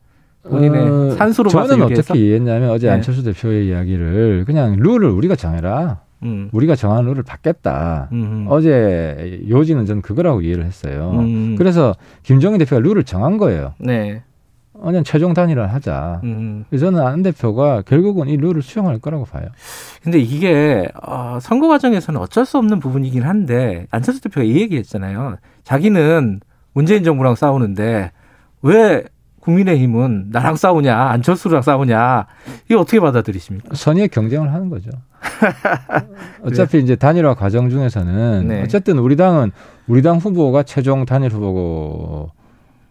본인의 0.43 0.81
어, 0.81 1.11
산수로 1.11 1.49
저는 1.49 1.81
어떻게 1.81 2.19
이해했냐면 2.19 2.69
어제 2.71 2.87
네. 2.87 2.93
안철수 2.93 3.23
대표의 3.23 3.67
이야기를 3.69 4.43
그냥 4.45 4.75
룰을 4.77 5.09
우리가 5.09 5.37
정해라. 5.37 6.01
음. 6.23 6.49
우리가 6.51 6.75
정한 6.75 7.05
룰을 7.05 7.23
받겠다. 7.23 8.09
음흠. 8.11 8.47
어제 8.49 9.43
요지는 9.47 9.85
저는 9.85 10.01
그거라고 10.01 10.41
이해를 10.41 10.65
했어요. 10.65 11.11
음. 11.15 11.55
그래서 11.57 11.95
김정인 12.23 12.57
대표가 12.57 12.81
룰을 12.81 13.05
정한 13.05 13.37
거예요. 13.37 13.75
네. 13.79 14.23
그냥 14.73 15.03
최종 15.03 15.33
단일화를 15.33 15.73
하자. 15.73 16.21
음. 16.23 16.65
그래서 16.69 16.85
저는 16.85 17.05
안 17.05 17.21
대표가 17.21 17.81
결국은 17.81 18.27
이 18.27 18.37
룰을 18.37 18.61
수용할 18.61 18.99
거라고 18.99 19.25
봐요. 19.25 19.47
근데 20.01 20.19
이게 20.19 20.87
어, 21.03 21.39
선거 21.41 21.67
과정에서는 21.67 22.19
어쩔 22.19 22.45
수 22.45 22.57
없는 22.57 22.79
부분이긴 22.79 23.23
한데 23.23 23.87
안철수 23.91 24.21
대표가 24.21 24.43
이 24.43 24.55
얘기했잖아요. 24.61 25.37
자기는 25.63 26.39
문재인 26.73 27.03
정부랑 27.03 27.35
싸우는데 27.35 28.11
왜 28.61 29.03
국민의힘은 29.41 30.27
나랑 30.29 30.55
싸우냐, 30.55 30.95
안철수랑 30.95 31.63
싸우냐, 31.63 32.27
이거 32.69 32.79
어떻게 32.79 32.99
받아들이십니까? 32.99 33.69
선의의 33.73 34.09
경쟁을 34.09 34.53
하는 34.53 34.69
거죠. 34.69 34.91
어차피 36.43 36.79
이제 36.79 36.95
단일화 36.95 37.33
과정 37.33 37.69
중에서는 37.69 38.47
네. 38.47 38.61
어쨌든 38.61 38.99
우리 38.99 39.15
당은 39.15 39.51
우리 39.87 40.01
당 40.01 40.17
후보가 40.17 40.63
최종 40.63 41.05
단일 41.05 41.31
후보 41.31 42.29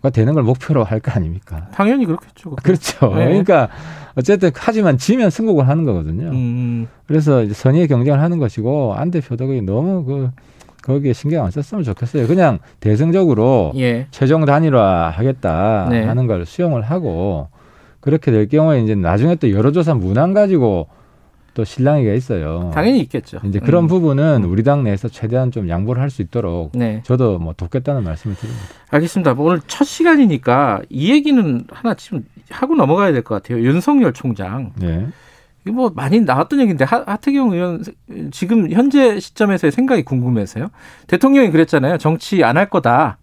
가 0.03 0.11
되는 0.11 0.33
걸 0.35 0.43
목표로 0.43 0.83
할 0.85 1.01
거 1.01 1.11
아닙니까? 1.13 1.69
당연히 1.75 2.07
그렇겠죠. 2.07 2.51
그렇죠. 2.63 3.15
네. 3.15 3.27
그러니까 3.27 3.69
어쨌든 4.15 4.51
하지만 4.55 4.97
지면 4.99 5.31
승복을 5.31 5.69
하는 5.69 5.85
거거든요. 5.85 6.31
음. 6.31 6.89
그래서 7.07 7.47
선의의 7.53 7.87
경쟁을 7.89 8.21
하는 8.21 8.39
것이고 8.39 8.95
안 8.95 9.11
대표도 9.11 9.47
너무 9.63 10.05
그 10.05 10.31
거기에 10.83 11.13
신경 11.13 11.45
안 11.45 11.51
썼으면 11.51 11.85
좋겠어요. 11.85 12.27
그냥 12.27 12.59
대승적으로 12.81 13.73
예. 13.77 14.07
최종 14.11 14.45
단일화 14.47 15.11
하겠다 15.11 15.87
네. 15.91 16.05
하는 16.05 16.27
걸 16.27 16.47
수용을 16.47 16.81
하고 16.83 17.49
그렇게 18.01 18.31
될 18.31 18.49
경우에 18.49 18.81
이제 18.83 18.95
나중에 18.95 19.35
또 19.35 19.51
여론조사 19.51 19.95
문안 19.95 20.33
가지고 20.33 20.87
또 21.55 21.65
신랑이가 21.65 22.13
있어요. 22.15 22.71
당연히 22.73 23.01
있겠죠. 23.01 23.41
이제 23.45 23.59
그런 23.59 23.85
음. 23.85 23.89
부분은 23.89 24.45
우리 24.45 24.63
당 24.63 24.85
내에서 24.85 25.09
최대한 25.09 25.51
좀 25.51 25.69
양보를 25.69 26.01
할 26.01 26.11
수 26.11 26.23
있도록 26.23 26.73
네. 26.75 27.03
저도 27.05 27.39
뭐 27.39 27.53
돕겠다는 27.57 28.03
말씀을 28.05 28.37
드립니다. 28.37 28.65
알겠습니다. 28.91 29.35
뭐 29.35 29.47
오늘 29.47 29.61
첫 29.67 29.85
시간이니까 29.85 30.83
이 30.89 31.11
얘기는 31.11 31.65
하나 31.71 31.95
지금 31.95 32.25
하고 32.51 32.75
넘어가야 32.75 33.13
될 33.13 33.23
것 33.23 33.43
같아요. 33.43 33.63
윤석열 33.65 34.13
총장. 34.13 34.73
네. 34.77 35.07
이거 35.65 35.73
뭐 35.75 35.93
많이 35.95 36.21
나왔던 36.21 36.59
얘기인데 36.61 36.85
하, 36.85 37.05
하태경 37.07 37.53
의원 37.53 37.85
지금 38.31 38.71
현재 38.73 39.21
시점에서의 39.21 39.71
생각이 39.73 40.03
궁금해서요. 40.05 40.71
대통령이 41.07 41.51
그랬잖아요. 41.51 41.99
정치 41.99 42.43
안 42.43 42.57
할 42.57 42.71
거다. 42.71 43.19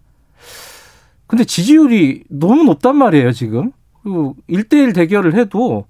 근데 1.26 1.44
지지율이 1.44 2.24
너무 2.30 2.64
높단 2.64 2.96
말이에요, 2.96 3.32
지금. 3.32 3.72
그리고 4.02 4.34
1대1 4.48 4.94
대결을 4.94 5.34
해도 5.34 5.84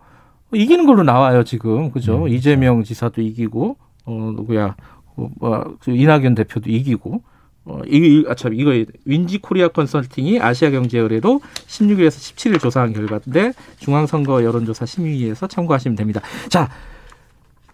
이기는 0.52 0.86
걸로 0.86 1.02
나와요, 1.02 1.44
지금. 1.44 1.90
그죠? 1.90 2.24
음, 2.24 2.28
이재명 2.28 2.82
지사도 2.82 3.20
이기고, 3.20 3.76
어, 4.06 4.32
누구야, 4.36 4.76
어, 5.16 5.30
뭐, 5.38 5.76
그 5.80 5.90
이낙연 5.90 6.34
대표도 6.34 6.70
이기고. 6.70 7.22
어, 7.66 7.80
이, 7.86 8.24
아, 8.28 8.34
참, 8.34 8.54
이거, 8.54 8.72
윈지 9.04 9.38
코리아 9.38 9.68
컨설팅이 9.68 10.40
아시아 10.40 10.70
경제 10.70 10.98
의뢰로 10.98 11.40
16일에서 11.66 12.08
17일 12.08 12.60
조사한 12.60 12.94
결과인데 12.94 13.52
중앙선거 13.78 14.42
여론조사 14.42 14.86
심의위에서 14.86 15.46
참고하시면 15.48 15.96
됩니다. 15.96 16.22
자, 16.48 16.70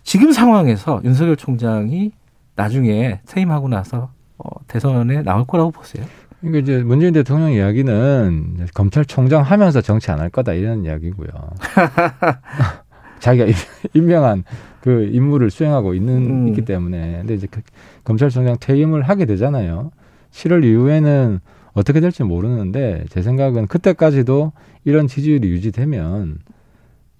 지금 0.02 0.32
상황에서 0.32 1.00
윤석열 1.04 1.36
총장이 1.36 2.10
나중에 2.56 3.20
퇴임하고 3.26 3.68
나서 3.68 4.10
어, 4.36 4.48
대선에 4.66 5.22
나올 5.22 5.46
거라고 5.46 5.70
보세요? 5.70 6.04
그러니까 6.44 6.58
이제 6.58 6.82
문재인 6.82 7.12
대통령 7.14 7.52
이야기는 7.52 8.66
검찰총장 8.74 9.42
하면서 9.42 9.80
정치 9.80 10.10
안 10.10 10.20
할 10.20 10.28
거다 10.28 10.52
이런 10.52 10.84
이야기고요. 10.84 11.28
자기가 13.20 13.46
임명한 13.94 14.44
그 14.82 15.08
임무를 15.10 15.50
수행하고 15.50 15.94
있는 15.94 16.16
음. 16.44 16.48
있기 16.48 16.62
때문에 16.66 17.18
근데 17.20 17.34
이제 17.34 17.46
그 17.50 17.62
검찰총장 18.04 18.58
퇴임을 18.60 19.02
하게 19.02 19.24
되잖아요. 19.24 19.90
7월 20.32 20.64
이후에는 20.64 21.40
어떻게 21.72 22.00
될지 22.00 22.22
모르는데 22.22 23.04
제 23.08 23.22
생각은 23.22 23.66
그때까지도 23.66 24.52
이런 24.84 25.06
지지율이 25.06 25.48
유지되면 25.48 26.38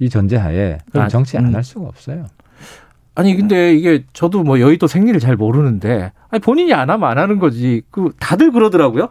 이 0.01 0.09
전제하에 0.11 0.79
그럼 0.91 1.07
아, 1.07 1.09
정치 1.09 1.39
안할 1.39 1.57
음. 1.57 1.63
수가 1.63 1.87
없어요. 1.87 2.27
아니 3.15 3.37
근데 3.37 3.75
이게 3.75 4.05
저도 4.13 4.43
뭐 4.43 4.59
여의도 4.61 4.87
생리를 4.87 5.19
잘 5.21 5.37
모르는데 5.37 6.13
아니 6.31 6.41
본인이 6.41 6.73
안 6.75 6.91
하면 6.91 7.09
안 7.09 7.19
하는 7.19 7.39
거지. 7.39 7.83
그 7.91 8.13
다들 8.19 8.51
그러더라고요. 8.51 9.09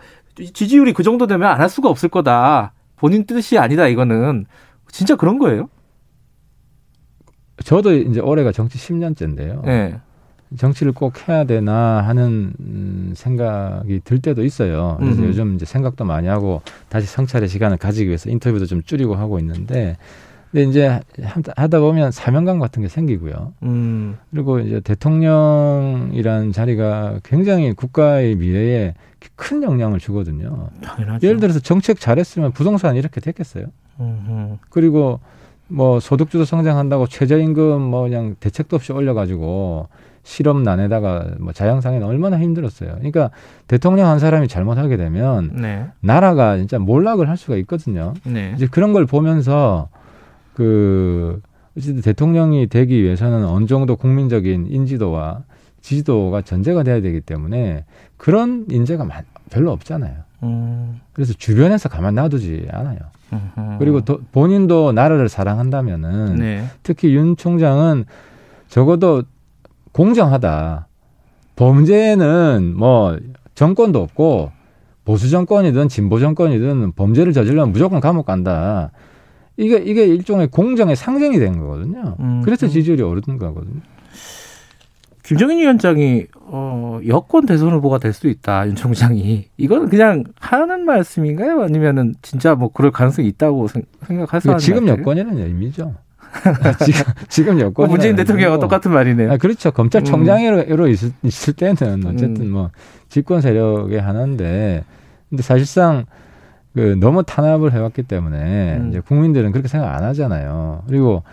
지지율이 0.53 0.93
그 0.93 1.03
정도 1.03 1.27
되면 1.27 1.49
안 1.49 1.61
할 1.61 1.69
수가 1.69 1.89
없을 1.89 2.09
거다. 2.09 2.73
본인 2.97 3.25
뜻이 3.25 3.57
아니다 3.57 3.87
이거는 3.87 4.45
진짜 4.91 5.15
그런 5.15 5.39
거예요? 5.39 5.69
저도 7.63 7.93
이제 7.93 8.19
올해가 8.19 8.51
정치 8.51 8.77
10년째인데요. 8.77 9.63
네. 9.65 9.95
정치를 10.57 10.91
꼭 10.91 11.27
해야 11.27 11.45
되나 11.45 12.01
하는 12.01 12.53
음, 12.59 13.13
생각이 13.15 14.01
들 14.03 14.19
때도 14.21 14.43
있어요. 14.43 14.97
그래서 14.99 15.19
음흠. 15.19 15.27
요즘 15.29 15.55
이제 15.55 15.65
생각도 15.65 16.05
많이 16.05 16.27
하고 16.27 16.61
다시 16.89 17.07
성찰의 17.07 17.47
시간을 17.49 17.77
가지기 17.77 18.07
위해서 18.07 18.29
인터뷰도 18.29 18.65
좀 18.65 18.83
줄이고 18.83 19.15
하고 19.15 19.39
있는데 19.39 19.97
근데 20.53 20.69
이제 20.69 20.99
하다 21.55 21.79
보면 21.79 22.11
사명감 22.11 22.59
같은 22.59 22.83
게 22.83 22.87
생기고요. 22.87 23.53
음. 23.63 24.17
그리고 24.29 24.59
이제 24.59 24.79
대통령이라는 24.81 26.51
자리가 26.51 27.21
굉장히 27.23 27.73
국가의 27.73 28.35
미래에 28.35 28.93
큰 29.35 29.63
영향을 29.63 29.97
주거든요. 29.97 30.69
당연하죠. 30.83 31.25
예를 31.25 31.39
들어서 31.39 31.59
정책 31.59 31.99
잘했으면 31.99 32.51
부동산 32.51 32.95
이렇게 32.95 33.19
됐겠어요. 33.19 33.65
음흠. 33.99 34.57
그리고 34.69 35.19
뭐 35.67 35.99
소득주도 35.99 36.45
성장한다고 36.45 37.07
최저임금 37.07 37.81
뭐 37.81 38.03
그냥 38.03 38.35
대책도 38.39 38.75
없이 38.75 38.93
올려가지고 38.93 39.87
실업난에다가 40.21 41.31
뭐 41.39 41.51
자영상에는 41.51 42.05
얼마나 42.05 42.37
힘들었어요. 42.37 42.91
그러니까 42.93 43.31
대통령 43.67 44.07
한 44.07 44.19
사람이 44.19 44.47
잘못하게 44.47 44.97
되면 44.97 45.49
네. 45.55 45.87
나라가 45.99 46.57
진짜 46.57 46.77
몰락을 46.77 47.27
할 47.27 47.37
수가 47.37 47.55
있거든요. 47.57 48.13
네. 48.23 48.53
이제 48.55 48.67
그런 48.67 48.93
걸 48.93 49.07
보면서 49.07 49.89
그 50.53 51.41
어쨌든 51.77 52.01
대통령이 52.01 52.67
되기 52.67 53.01
위해서는 53.03 53.45
어느 53.45 53.65
정도 53.65 53.95
국민적인 53.95 54.67
인지도와 54.67 55.43
지지도가 55.81 56.41
전제가 56.41 56.83
돼야 56.83 57.01
되기 57.01 57.19
때문에 57.21 57.85
그런 58.17 58.65
인재가 58.69 59.07
별로 59.49 59.71
없잖아요. 59.71 60.13
음. 60.43 61.01
그래서 61.13 61.33
주변에서 61.33 61.89
가만 61.89 62.15
놔두지 62.15 62.67
않아요. 62.71 62.99
음흠. 63.31 63.79
그리고 63.79 64.01
도, 64.01 64.19
본인도 64.31 64.91
나라를 64.91 65.29
사랑한다면은 65.29 66.35
네. 66.35 66.65
특히 66.83 67.15
윤 67.15 67.35
총장은 67.35 68.05
적어도 68.67 69.23
공정하다. 69.91 70.87
범죄는 71.55 72.73
뭐 72.75 73.17
정권도 73.55 74.01
없고 74.01 74.51
보수 75.05 75.29
정권이든 75.29 75.89
진보 75.89 76.19
정권이든 76.19 76.93
범죄를 76.93 77.33
저지르면 77.33 77.71
무조건 77.71 77.99
감옥 77.99 78.25
간다. 78.25 78.91
이게 79.57 79.77
이게 79.77 80.05
일종의 80.05 80.47
공정의 80.47 80.95
상징이 80.95 81.39
된 81.39 81.59
거거든요. 81.59 82.15
음, 82.19 82.41
그래서 82.43 82.65
음. 82.65 82.71
지지율이 82.71 83.01
오르는 83.03 83.37
거거든요. 83.37 83.81
김정인 85.23 85.59
위원장이 85.59 86.25
어, 86.35 86.99
여권 87.07 87.45
대선 87.45 87.71
후보가 87.71 87.97
될 87.97 88.11
수도 88.11 88.27
있다 88.27 88.67
윤 88.67 88.75
총장이 88.75 89.45
이거는 89.57 89.87
그냥 89.87 90.25
하는 90.37 90.85
말씀인가요? 90.85 91.61
아니면은 91.61 92.13
진짜 92.21 92.55
뭐 92.55 92.69
그럴 92.71 92.91
가능성이 92.91 93.29
있다고 93.29 93.67
생각하세요? 94.05 94.57
지금 94.57 94.87
여권이라는 94.87 95.37
의미죠. 95.39 95.95
지금 96.83 97.13
지금 97.29 97.59
여권 97.61 97.85
어, 97.85 97.89
문재인 97.89 98.15
대통령과 98.15 98.59
똑같은 98.59 98.91
말이네요. 98.91 99.31
아, 99.31 99.37
그렇죠. 99.37 99.71
검찰총장으로 99.71 100.85
음. 100.85 100.89
있을, 100.89 101.11
있을 101.23 101.53
때는 101.53 102.05
어쨌든 102.05 102.41
음. 102.41 102.51
뭐 102.51 102.71
집권 103.07 103.39
세력의 103.39 104.01
하나인데 104.01 104.83
근데 105.29 105.41
사실상 105.41 106.05
그 106.73 106.97
너무 106.99 107.23
탄압을 107.23 107.71
해왔기 107.71 108.03
때문에 108.03 108.77
음. 108.77 108.89
이제 108.89 108.99
국민들은 108.99 109.51
그렇게 109.51 109.67
생각 109.67 109.95
안 109.95 110.03
하잖아요. 110.03 110.83
그리고 110.87 111.23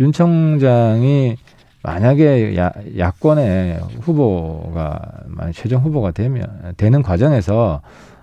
윤 0.00 0.12
총장이 0.12 1.36
만약에 1.82 2.56
야, 2.56 2.72
야권의 2.96 3.80
후보가 4.00 5.00
만약 5.26 5.52
최종 5.52 5.82
후보가 5.82 6.10
되면 6.10 6.46
되는 6.76 7.02
과정에서 7.02 7.80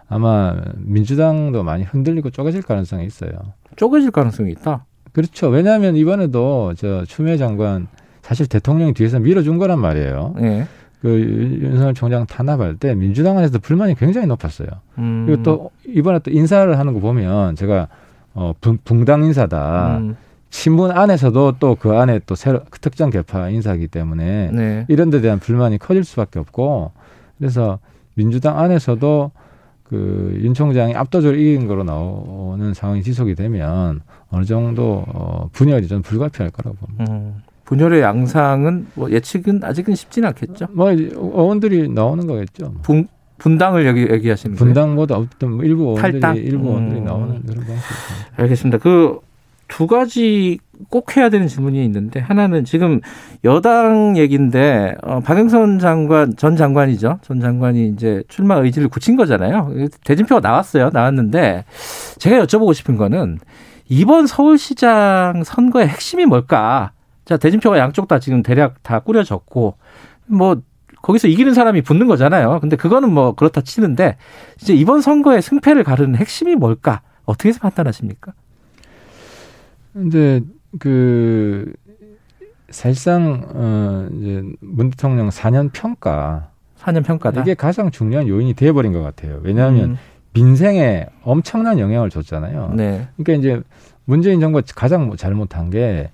아마 0.08 0.56
민주당도 0.76 1.64
많이 1.64 1.84
흔들리고 1.84 2.30
쪼개질 2.30 2.62
가능성이 2.62 3.06
있어요. 3.06 3.32
쪼개질 3.76 4.12
가능성이 4.12 4.52
있다. 4.52 4.86
그렇죠. 5.14 5.48
왜냐하면 5.48 5.96
이번에도 5.96 6.74
저 6.76 7.06
추미애 7.06 7.38
장관 7.38 7.88
사실 8.22 8.48
대통령이 8.48 8.94
뒤에서 8.94 9.20
밀어준 9.20 9.58
거란 9.58 9.80
말이에요. 9.80 10.36
네. 10.38 10.68
그 11.02 11.10
윤석열 11.62 11.94
총장 11.94 12.26
탄압할 12.26 12.78
때 12.78 12.96
민주당 12.96 13.38
안에서 13.38 13.60
불만이 13.60 13.96
굉장히 13.96 14.28
높았어요. 14.28 14.68
음. 14.98 15.26
그리고 15.28 15.44
또 15.44 15.72
이번에 15.88 16.20
또 16.20 16.32
인사를 16.32 16.78
하는 16.80 16.94
거 16.94 17.00
보면 17.00 17.56
제가 17.56 17.88
어 18.34 18.54
붕 18.62 19.06
당 19.06 19.24
인사다. 19.24 19.98
음. 19.98 20.16
신문 20.50 20.92
안에서도 20.92 21.54
또 21.60 21.76
그 21.76 21.92
안에 21.98 22.20
또 22.26 22.36
새로 22.36 22.62
그 22.70 22.80
특정 22.80 23.10
계파 23.10 23.50
인사이기 23.50 23.88
때문에 23.88 24.52
네. 24.52 24.86
이런 24.88 25.10
데 25.10 25.22
대한 25.22 25.40
불만이 25.40 25.78
커질 25.80 26.04
수밖에 26.04 26.40
없고 26.40 26.92
그래서 27.38 27.80
민주당 28.16 28.58
안에서도 28.60 29.32
그 29.84 30.40
윤 30.44 30.54
총장이 30.54 30.96
압도적으로 30.96 31.38
이긴 31.40 31.68
거로 31.68 31.84
나오는 31.84 32.74
상황이 32.74 33.04
지속이 33.04 33.36
되면 33.36 34.02
어느 34.30 34.44
정도 34.46 35.04
어, 35.08 35.50
분열이 35.54 35.88
좀 35.88 36.02
불가피할 36.02 36.50
거라고 36.52 36.76
봅니다. 36.78 37.06
음. 37.12 37.36
분열의 37.66 38.02
양상은 38.02 38.88
뭐 38.94 39.12
예측은 39.12 39.64
아직은 39.64 39.96
쉽지는 39.96 40.30
않겠죠. 40.30 40.68
뭐 40.72 40.92
어원들이 41.16 41.90
나오는 41.90 42.26
거겠죠. 42.26 42.66
뭐. 42.66 42.82
분, 42.82 43.08
분당을 43.38 43.86
여기 43.86 44.02
얘기하시는 44.02 44.56
거예요? 44.56 44.74
분당보다 44.74 45.18
어떤 45.18 45.52
뭐 45.52 45.66
일부 45.66 45.90
어원들이 45.90 46.20
탈당? 46.20 46.38
일부 46.38 46.70
어원들이 46.70 47.00
음. 47.00 47.06
나오는 47.06 47.42
그런 47.46 47.66
방식. 47.66 47.84
알겠습니다. 48.38 48.78
그 48.78 49.20
두 49.68 49.88
가지 49.88 50.60
꼭 50.90 51.16
해야 51.18 51.30
되는 51.30 51.48
질문이 51.48 51.84
있는데 51.86 52.20
하나는 52.20 52.66
지금 52.66 53.00
여당 53.44 54.18
얘기인데 54.18 54.96
어, 55.02 55.22
박영선 55.22 55.80
장관 55.80 56.36
전 56.36 56.56
장관이죠. 56.56 57.20
전 57.22 57.40
장관이 57.40 57.88
이제 57.88 58.24
출마 58.28 58.56
의지를 58.56 58.90
굳힌 58.90 59.16
거잖아요. 59.16 59.72
대진표가 60.04 60.42
나왔어요. 60.48 60.90
나왔는데 60.94 61.66
제가 62.20 62.46
여쭤보고 62.46 62.74
싶은 62.74 62.98
거는 62.98 63.40
이번 63.88 64.28
서울시장 64.28 65.44
선거의 65.44 65.88
핵심이 65.88 66.26
뭘까? 66.26 66.92
자, 67.26 67.38
대진표가 67.38 67.78
양쪽 67.80 68.08
다 68.08 68.20
지금 68.20 68.44
대략 68.44 68.82
다 68.84 69.00
꾸려졌고, 69.00 69.76
뭐, 70.28 70.62
거기서 71.02 71.28
이기는 71.28 71.54
사람이 71.54 71.82
붙는 71.82 72.08
거잖아요. 72.08 72.60
근데 72.62 72.76
그거는 72.76 73.12
뭐 73.12 73.34
그렇다 73.34 73.62
치는데, 73.62 74.18
이제 74.62 74.74
이번 74.74 75.02
선거의 75.02 75.42
승패를 75.42 75.84
가르는 75.84 76.16
핵심이 76.16 76.56
뭘까? 76.56 77.02
어떻게 77.26 77.50
해서 77.50 77.60
판단하십니까? 77.60 78.34
이제 80.06 80.42
그, 80.80 81.74
사실상, 82.70 83.44
어, 83.54 84.08
이제 84.20 84.44
문 84.60 84.90
대통령 84.92 85.30
4년 85.30 85.72
평가. 85.74 86.50
4년 86.80 87.04
평가다. 87.04 87.42
이게 87.42 87.54
가장 87.56 87.90
중요한 87.90 88.28
요인이 88.28 88.54
돼 88.54 88.72
버린 88.72 88.94
것 88.94 89.02
같아요. 89.02 89.40
왜냐하면 89.44 89.92
음. 89.92 89.98
민생에 90.34 91.08
엄청난 91.24 91.80
영향을 91.80 92.10
줬잖아요. 92.10 92.74
네. 92.76 93.08
그러니까 93.16 93.34
이제 93.40 93.62
문재인 94.04 94.40
정부가 94.40 94.64
가장 94.76 95.16
잘못한 95.16 95.70
게 95.70 96.12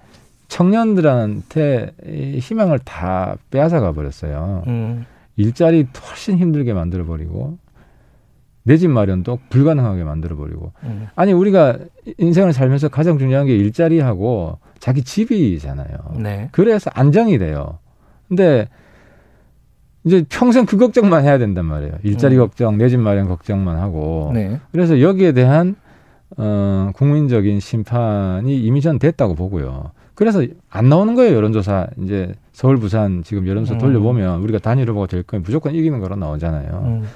청년들한테 0.52 1.94
희망을 2.40 2.80
다 2.80 3.36
빼앗아가 3.50 3.94
버렸어요. 3.94 4.64
음. 4.68 5.06
일자리 5.38 5.88
훨씬 6.10 6.38
힘들게 6.38 6.74
만들어 6.74 7.06
버리고 7.06 7.58
내 8.64 8.78
집 8.78 8.90
마련도 8.92 9.40
불가능하게 9.50 10.04
만들어 10.04 10.36
버리고 10.36 10.72
음. 10.84 11.08
아니 11.16 11.34
우리가 11.34 11.80
인생을 12.20 12.54
살면서 12.54 12.90
가장 12.90 13.18
중요한 13.18 13.48
게 13.48 13.56
일자리하고 13.56 14.60
자기 14.80 15.04
집이잖아요. 15.04 15.88
네. 16.20 16.50
그래서 16.52 16.92
안정이 16.94 17.38
돼요. 17.40 17.80
근데 18.28 18.68
이제 20.04 20.24
평생 20.30 20.66
그 20.66 20.78
걱정만 20.78 21.24
해야 21.24 21.38
된단 21.38 21.66
말이에요. 21.66 21.94
일자리 22.04 22.36
음. 22.36 22.42
걱정, 22.42 22.78
내 22.78 22.90
집 22.90 23.00
마련 23.00 23.28
걱정만 23.28 23.78
하고. 23.78 24.32
네. 24.34 24.60
그래서 24.72 25.00
여기에 25.02 25.32
대한 25.32 25.76
어, 26.38 26.92
국민적인 26.96 27.60
심판이 27.60 28.60
이미 28.60 28.82
전 28.82 29.00
됐다고 29.00 29.34
보고요. 29.36 29.92
그래서 30.16 30.46
안 30.70 30.90
나오는 30.90 31.16
거예요, 31.16 31.36
여론조사. 31.36 31.88
이제 32.04 32.34
서울, 32.52 32.78
부산 32.78 33.24
지금 33.24 33.48
여론조사 33.48 33.76
음. 33.76 33.80
돌려보면 33.80 34.42
우리가 34.42 34.60
단일 34.60 34.90
후보가 34.90 35.08
될 35.08 35.24
거면 35.24 35.44
무조건 35.44 35.74
이기는 35.74 36.00
거로 36.00 36.16
나오잖아요. 36.16 36.84
음. 36.86 37.08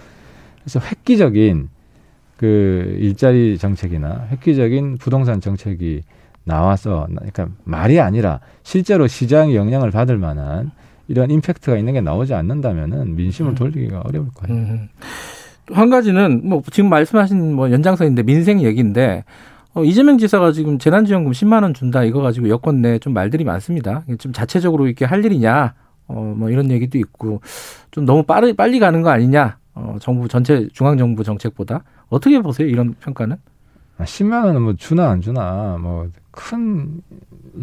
그래서 0.64 0.80
획기적인 0.80 1.70
그 2.38 2.98
일자리 3.00 3.58
정책이나 3.58 4.28
획기적인 4.32 4.98
부동산 4.98 5.40
정책이 5.40 6.02
나와서 6.44 7.08
그러니까 7.10 7.48
말이 7.64 8.00
아니라 8.00 8.40
실제로 8.64 9.08
시장이 9.08 9.56
영향을 9.56 9.92
받을 9.92 10.18
만한 10.18 10.72
이런 11.08 11.32
임팩트가 11.32 11.78
있는 11.78 11.94
게 11.94 12.02
나오지 12.02 12.34
않는다면은 12.34 13.16
민심을 13.16 13.52
음. 13.52 13.56
돌리기가 13.56 14.02
어려울 14.06 14.28
거예요. 14.34 14.58
음. 14.58 14.90
한 15.72 15.90
가지는 15.90 16.48
뭐 16.48 16.62
지금 16.72 16.90
말씀하신 16.90 17.54
뭐 17.54 17.72
연장선인데 17.72 18.24
민생 18.24 18.62
얘기인데 18.62 19.24
어, 19.76 19.84
이재명 19.84 20.18
지사가 20.18 20.52
지금 20.54 20.80
재난지원금 20.80 21.34
10만 21.34 21.64
원 21.64 21.74
준다 21.74 22.04
이거 22.04 22.22
가지고 22.22 22.50
여권 22.50 22.82
내 22.82 22.98
좀 23.00 23.14
말들이 23.14 23.44
많습니다. 23.44 24.04
좀 24.20 24.32
자체적으로 24.32 24.88
이렇게 24.88 25.04
할 25.06 25.24
일이냐, 25.24 25.74
어, 26.08 26.34
뭐 26.38 26.50
이런 26.50 26.72
얘기도 26.72 26.98
있고 26.98 27.42
좀 27.92 28.06
너무 28.06 28.24
빠르 28.24 28.54
빨리 28.54 28.80
가는 28.80 29.02
거 29.02 29.10
아니냐, 29.10 29.58
어, 29.74 29.98
정부 30.00 30.28
전체 30.30 30.68
중앙 30.74 30.98
정부 30.98 31.24
정책보다 31.24 31.84
어떻게 32.10 32.40
보세요 32.42 32.68
이런 32.68 32.96
평가는? 33.02 33.36
10만 34.00 34.34
아, 34.34 34.46
원은 34.48 34.62
뭐 34.62 34.74
주나 34.74 35.10
안 35.10 35.22
주나 35.22 35.78
뭐 35.80 36.08
큰 36.32 37.02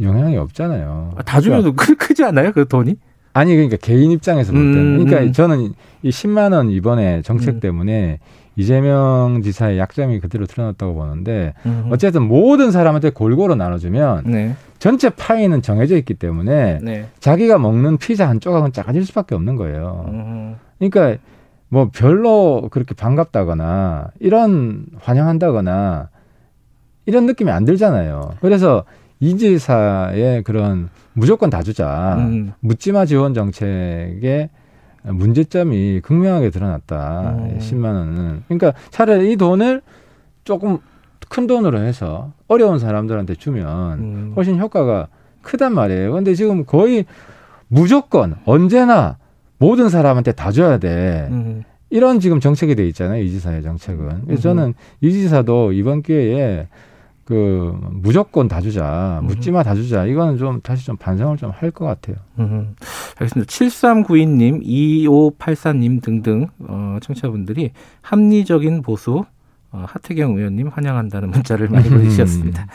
영향이 0.01 0.37
없잖아요. 0.39 1.13
아, 1.17 1.23
다 1.23 1.43
주면도 1.43 1.75
그러니까, 1.75 2.07
크지 2.07 2.25
않아요 2.25 2.53
그 2.53 2.67
돈이? 2.67 2.95
아니 3.35 3.55
그러니까 3.55 3.77
개인 3.77 4.11
입장에서 4.11 4.51
볼 4.53 4.63
때는 4.63 4.79
음, 5.01 5.05
그러니까 5.05 5.21
음. 5.29 5.33
저는 5.33 5.73
이 6.03 6.09
10만 6.09 6.53
원 6.55 6.71
이번에 6.71 7.21
정책 7.21 7.57
음. 7.57 7.61
때문에 7.61 8.19
이재명 8.57 9.41
지사의 9.43 9.79
약점이 9.79 10.21
그대로 10.21 10.47
드러났다고 10.47 10.95
보는데 10.95 11.55
음. 11.65 11.89
어쨌든 11.91 12.23
모든 12.23 12.71
사람한테 12.71 13.11
골고루 13.11 13.55
나눠주면 13.55 14.25
네. 14.27 14.55
전체 14.79 15.09
파이는 15.11 15.63
정해져 15.63 15.97
있기 15.97 16.15
때문에 16.15 16.79
네. 16.83 17.07
자기가 17.21 17.59
먹는 17.59 17.97
피자 17.97 18.29
한 18.29 18.41
조각은 18.41 18.73
작아질 18.73 19.07
수밖에 19.07 19.35
없는 19.35 19.57
거예요. 19.57 20.07
음. 20.09 20.57
그러니까 20.79 21.23
뭐 21.69 21.89
별로 21.93 22.69
그렇게 22.71 22.95
반갑다거나 22.95 24.09
이런 24.21 24.85
환영한다거나 25.01 26.11
이런 27.07 27.27
느낌이 27.27 27.51
안 27.51 27.65
들잖아요. 27.65 28.35
그래서 28.41 28.85
이 29.19 29.37
지사의 29.39 30.43
그런 30.43 30.91
무조건 31.15 31.49
다 31.49 31.63
주자 31.63 32.17
음. 32.19 32.53
묻지마 32.61 33.07
지원 33.07 33.33
정책의 33.33 34.51
문제점이 35.05 36.01
극명하게 36.01 36.51
드러났다. 36.51 37.35
음. 37.39 37.59
10만 37.59 37.85
원은. 37.87 38.43
그러니까 38.49 38.73
차라리 38.91 39.33
이 39.33 39.37
돈을 39.37 39.83
조금 40.45 40.79
큰 41.29 41.47
돈으로 41.47 41.81
해서 41.81 42.33
어려운 42.49 42.79
사람들한테 42.79 43.35
주면 43.35 43.99
음. 43.99 44.33
훨씬 44.37 44.59
효과가 44.61 45.09
크단 45.43 45.75
말이에요. 45.75 46.13
근데 46.13 46.35
지금 46.35 46.65
거의 46.65 47.05
무조건 47.69 48.37
언제나 48.45 49.17
모든 49.59 49.89
사람한테 49.89 50.33
다 50.33 50.51
줘야 50.53 50.79
돼. 50.79 51.29
음. 51.31 51.65
이런 51.91 52.21
지금 52.21 52.41
정책이 52.41 52.75
돼 52.75 52.87
있잖아요. 52.89 53.23
이 53.23 53.31
지사의 53.31 53.63
정책은. 53.63 54.27
그래서 54.27 54.43
저는 54.43 54.75
이 55.01 55.13
지사도 55.13 55.73
이번 55.73 56.03
기회에 56.03 56.69
그 57.25 57.79
무조건 57.93 58.49
다 58.49 58.61
주자, 58.61 59.21
묻지마 59.23 59.63
다 59.63 59.75
주자. 59.75 60.05
이거는 60.07 60.39
좀 60.39 60.61
다시 60.61 60.85
좀 60.85 60.97
반성을 60.97 61.37
좀 61.37 61.51
할 61.53 61.71
것 61.71 61.85
같아요. 61.87 62.17
음, 62.39 62.75
알겠습니다. 63.19 63.49
7392님, 63.51 64.65
2584님 64.65 66.03
등등 66.03 66.49
어, 66.61 66.99
청취자분들이 67.01 67.71
합리적인 68.01 68.83
보수 68.83 69.25
어, 69.75 69.85
하태경 69.89 70.37
의원님 70.37 70.69
환영한다는 70.69 71.31
문자를 71.31 71.69
많이 71.69 71.89
보내주셨습니다. 71.89 72.67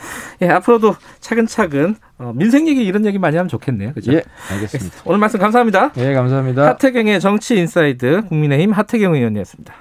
예, 0.42 0.48
앞으로도 0.48 0.96
차근차근 1.20 1.94
어, 2.18 2.32
민생 2.34 2.66
얘기 2.66 2.84
이런 2.84 3.04
얘기 3.06 3.18
많이 3.20 3.36
하면 3.36 3.48
좋겠네요. 3.48 3.92
그죠? 3.92 4.12
예, 4.14 4.22
알겠습니다. 4.52 4.96
오늘 5.04 5.18
말씀 5.20 5.38
감사합니다. 5.38 5.92
예, 5.98 6.12
감사합니다. 6.14 6.66
하태경의 6.70 7.20
정치 7.20 7.56
인사이드 7.58 8.22
국민의힘 8.28 8.72
하태경 8.72 9.14
의원이었습니다. 9.14 9.74